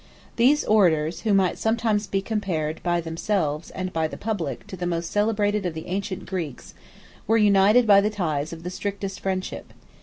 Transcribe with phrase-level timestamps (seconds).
[0.35, 4.87] These orators, who might sometimes be compared, by themselves, and by the public, to the
[4.87, 6.73] most celebrated of the ancient Greeks,
[7.27, 9.73] were united by the ties of the strictest friendship.